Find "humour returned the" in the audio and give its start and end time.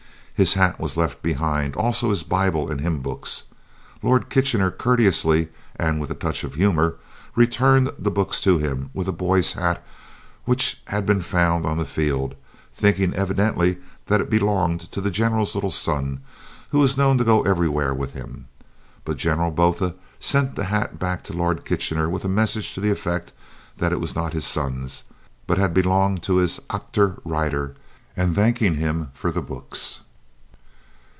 6.55-8.09